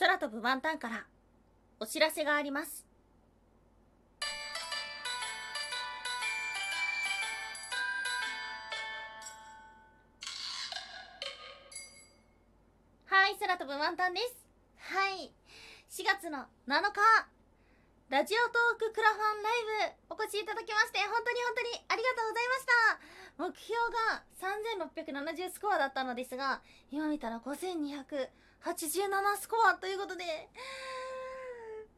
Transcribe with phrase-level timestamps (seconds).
[0.00, 1.04] 空飛ぶワンタンから
[1.78, 2.86] お知らせがあります。
[13.04, 14.42] はい空飛ぶワンタンです。
[14.78, 15.34] はい
[15.90, 17.28] 4月の7日
[18.08, 19.52] ラジオトーククラファンライ
[20.08, 22.72] ブお越しいただきまして本当に本当にありがとうございました。
[23.50, 23.74] 目標
[24.06, 24.22] が
[25.42, 26.62] 3670スコアだったのですが
[26.92, 28.28] 今見たら5287
[29.40, 30.22] スコアということで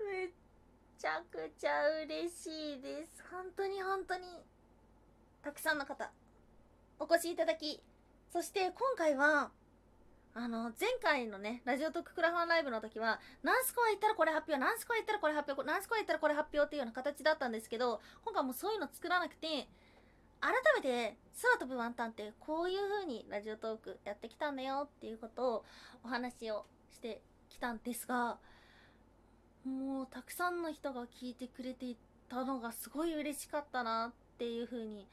[0.00, 0.28] めっ
[0.98, 3.22] ちゃくちゃ嬉しいです。
[3.30, 4.22] 本当に本当に
[5.42, 6.10] たくさんの方
[6.98, 7.82] お越しいただき
[8.32, 9.50] そして今回は
[10.34, 19.68] あの、前回のね、ラジオトーククラファンライブの時は、何スコアいったらこれ発表、何スコアいったらこれ発表、何スコアいったらこれ発表っていうような形だったんですけど、今回もうそういうの作らなくて、
[20.42, 25.64] 改めて、空飛ぶワンタンってこういう風にラジオトークやってきたんだよっていうことを
[26.04, 28.38] お話をしてきたんですが、
[29.64, 31.96] もうたくさんの人が聞いてくれてい
[32.28, 35.06] たのがすごい嬉しかったなっていう風に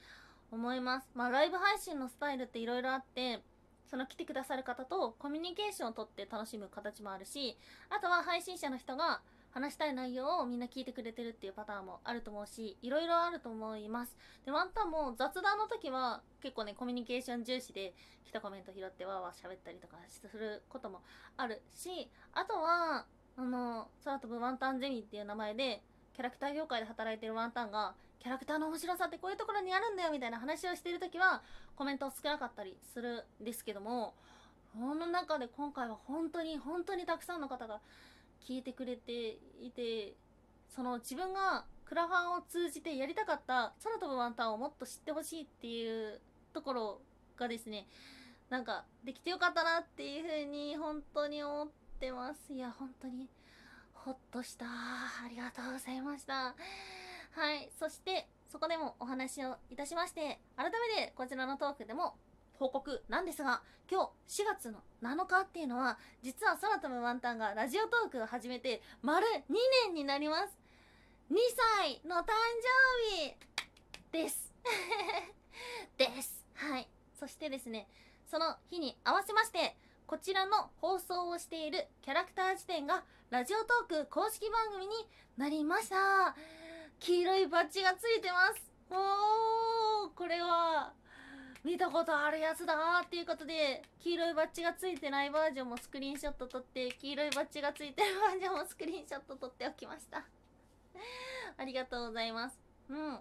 [0.51, 1.07] 思います。
[1.13, 3.43] まあライブ配信のスタイルって色々あって、
[3.91, 7.55] その来てくださる方とコミュニケーションをとって楽しむ形もあるし、
[7.89, 14.15] あとは配信者の人が話したい内容をみんな聞いてくれてるっていうパターンもあると思うし、いろいろあると思います。
[14.45, 17.93] で、ワンタンも雑談の時は結構ね、コミュニケーション重視で
[18.25, 21.01] 来たコメント拾ってわーわー喋ったりとかすることも
[21.37, 23.05] あるし、あとは、
[23.37, 25.81] あの、空飛ぶワンタンゼミっていう名前で、
[26.13, 31.41] キャラクター業界で働いてるワンタンが、キャラクターの面白さってこういうところにあるんだよみたいな話をしてるときは
[31.75, 34.13] コメント少なかったりするんですけども
[34.73, 37.79] その中で今回は本当に本当にたくさんの方が
[38.47, 40.15] 聞いてくれていて
[40.69, 46.21] その自分がクラファンを通じてやりたかった空飛ぶワンタンをもっと知ってほしいっていう
[46.53, 47.01] ところ
[47.37, 47.87] がですね
[48.49, 51.67] なんかできてよかったなっていうふうに本当に思っ
[51.99, 52.51] てます。
[52.51, 53.29] いや本当に
[53.93, 54.65] ほっとした。
[54.65, 56.55] ありがとうございました。
[57.31, 57.69] はい。
[57.77, 62.15] そして、そこでもお話をいたしまして、改めてこちらのトークでも
[62.59, 69.55] 報告なんですが、今日4月の7日っていうのは、実は空飛ぶワンタンがラジオトークを始めて丸2
[69.85, 70.57] 年になります。
[71.31, 71.35] 2
[71.79, 72.25] 歳の誕
[73.07, 73.35] 生日
[74.11, 74.53] です
[75.97, 76.45] です。
[76.55, 76.89] はい。
[77.17, 77.87] そしてですね、
[78.29, 84.93] その日に合わせまして、こちらの放送をしているキャラクター辞典がラジオトーク公式番組に
[85.37, 86.35] なりました。
[86.99, 90.91] 黄色いバッジがついてますおーこれは
[91.63, 92.73] 見たことあるやつだ
[93.05, 100.23] っていうことで黄色いバッジがついてないバージョンもスクリーンショット撮って黄色いバッジがついてるバージョンもスクリーンショット撮っておきました。
[101.57, 102.59] ありがとうございます。
[102.89, 103.19] うん。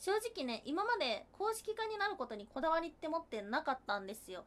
[0.00, 4.44] 正直ね今まで公式化になることにこだわりって持ってなかったんですよ。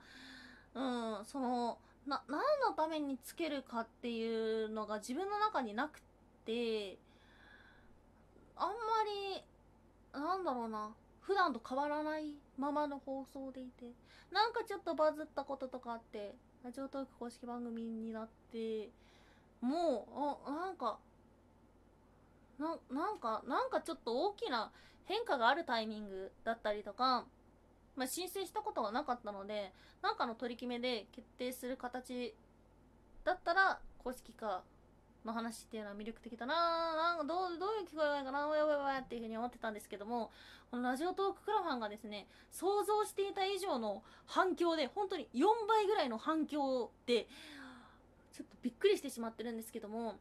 [0.74, 1.26] うん。
[1.26, 6.02] そのな何のためにつけるかっていうのが自分の中になく
[6.46, 6.98] て
[8.58, 8.74] あんま
[9.06, 9.44] り
[10.20, 10.94] なんだろうな。
[11.28, 13.92] 普段と変わらないままの放送でいて
[14.32, 16.34] なんかちょっとバズったこととかあって
[16.64, 18.88] ラジオトーク公式番組になって
[19.60, 20.08] も
[20.48, 20.98] うあなんか
[22.58, 24.72] ななんかなんかちょっと大きな
[25.04, 27.26] 変化があるタイミングだったりとか、
[27.98, 32.34] まあ、申請したことがなかったのでなんかの取り決めで決定する形
[33.26, 34.64] だったら公式化
[35.28, 36.96] の話っていうのは魅力的だな。
[36.96, 38.48] なんかどうどういう聞こえがいいかな。
[38.48, 40.32] わやわやわやっていうふうに思ってたんですけども
[40.72, 47.28] このラジオトーククラファンがですね想像していた以上の反響で本当に4倍ぐらいの反響で
[48.34, 50.16] ちょっとびっくりしてしまってるんですけども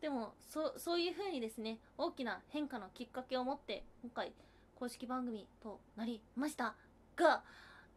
[0.00, 4.32] でもそそういうふうにですね大きな変化のきっかけを持って今回
[4.78, 6.74] 公式番組となりました。
[7.14, 7.42] が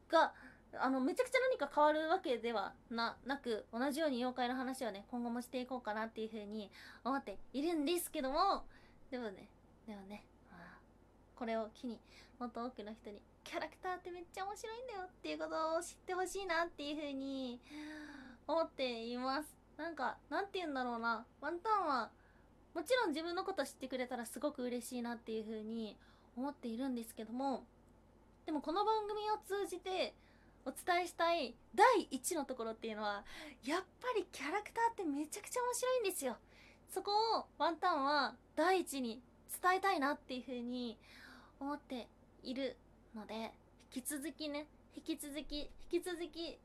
[0.10, 0.34] が
[0.80, 6.72] あのめちゃくちゃ何か変わるわけではななく同じように妖怪の話をね今後もしていこうかなっていうふうに
[7.04, 8.64] 思っているんですけども
[9.12, 9.50] でもね
[9.88, 10.26] でもね、
[11.36, 12.00] これを機に
[12.40, 17.60] もっと多くの人にキャラクターってめっちゃ面白いんだよっていうことを知ってほしいなっていうふうに
[18.48, 19.56] 思っています。
[19.78, 21.24] なんかなんて言うんだろうな。
[21.40, 22.10] ワンタンは
[22.74, 25.96] もちろん自分のこと知ってくれたらすごく嬉しいなっていうふうに
[26.36, 27.64] 思っているんですけども
[28.46, 30.14] でもこの番組を通じて
[30.66, 33.24] お伝えしたい第1のところっていうのは
[33.64, 36.38] やっぱりキャラクターってめちゃくちゃ面白いんですよ。
[36.90, 39.22] そこをワンタンは第一に
[39.62, 40.98] 伝えたいなっていうふうに
[41.60, 42.08] 思って
[42.44, 42.78] いる
[43.16, 43.52] ので
[43.94, 44.66] 引き続きね
[44.96, 46.58] 引き続き引き続き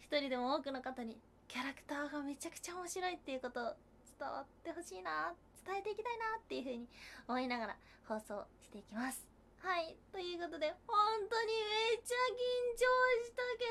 [0.00, 1.16] 一人でも多くの方に
[1.48, 3.74] キャラクターがめちゃくちゃ面白いっていうことを
[4.18, 5.32] 伝わってほしいな
[5.64, 6.88] 伝えていきたいなっていうふうに
[7.28, 7.76] 思いながら
[8.06, 9.31] 放送していきます。
[9.62, 9.96] はい。
[10.10, 10.96] ということで、本
[11.30, 13.64] 当にめっちゃ緊張したけ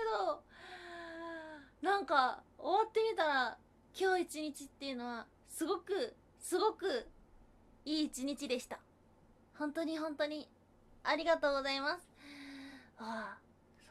[1.83, 3.57] ど、なんか、終わってみたら、
[3.99, 7.07] 今日一日っていうのはすごくすごく
[7.85, 8.79] いい一日でした
[9.57, 10.47] 本当に本当に
[11.03, 12.07] ありがとうございます
[12.97, 13.37] ああ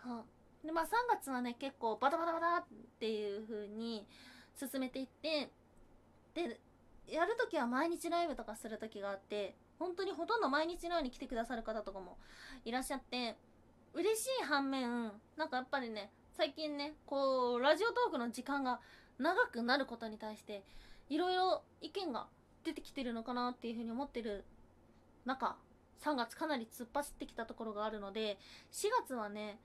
[0.02, 0.24] そ
[0.64, 2.64] うでまあ3月はね結構バタバタバタっ
[2.98, 4.06] ていう風に
[4.58, 5.50] 進めていって
[6.34, 6.58] で
[7.08, 12.18] やるときは毎日ライブとかするときがあって本当にほとんど毎日のように来てくださる方とかも
[12.64, 13.36] いらっしゃって
[13.94, 18.78] 嬉しい反面なんかやっぱりね最近ねこうラジオトークの時間が
[19.18, 20.62] 長くなることに対して
[21.08, 22.26] いろいろ意見が
[22.62, 24.44] 出てきてるのかなっていうふうに思ってる
[25.24, 25.56] 中
[26.04, 28.38] 3月かなり突っ走ってきたところがあるので
[28.72, 29.58] 4月はね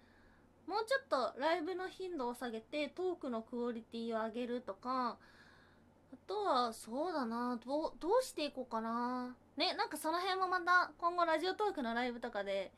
[0.65, 5.17] もうちょっとライブの頻度を下げてトークのクオリティを上げるとか
[6.73, 7.57] そうだな。
[7.65, 9.35] どうどうしていこうかな。
[9.57, 12.71] ねなんかその辺もまた今後ラジオトークのライブとかで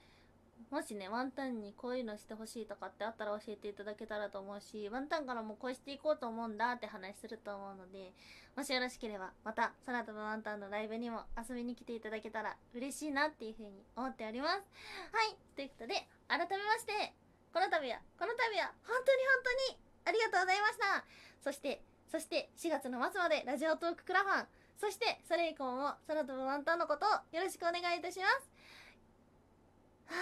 [0.69, 8.11] もしねワンタンにこういうのしてほしいとかってあったら教えていただけたらと思うしワンタンからもこうしていこうと思うんだって話すると思うので
[8.55, 14.51] もしよろしければまた空飛ぶワンタンのライブにも遊びに来ていただけたら嬉しいなっていうふうに思っております。
[14.53, 15.35] はい。
[15.55, 17.13] ということで改めまして
[17.53, 21.05] この度はこの度は本当に本当にありがとうございました。
[21.41, 21.81] そして
[22.11, 24.47] そして4月の末までラジオトーククラファン。
[24.79, 28.49] そしてそれ以降も空飛ぶワンタンのことをよろしくお願いいたします。
[30.05, 30.15] は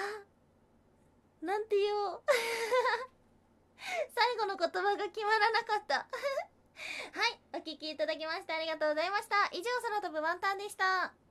[1.43, 2.21] あなんて言おう。
[4.15, 5.95] 最後の言葉が決まらなかった。
[7.13, 9.49] はいお聞きいただきましてありがとうございました。
[9.51, 11.25] 以上空飛ぶワンタンでした。